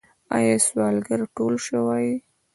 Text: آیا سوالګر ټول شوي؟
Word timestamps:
آیا 0.35 0.55
سوالګر 0.67 1.21
ټول 1.35 1.53
شوي؟ 1.67 2.09